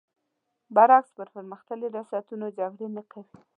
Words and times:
برعکس 0.75 1.11
پر 1.17 1.27
مختللي 1.51 1.87
ریاستونه 1.95 2.45
جګړې 2.57 2.87
نه 2.95 3.03
کوي. 3.11 3.33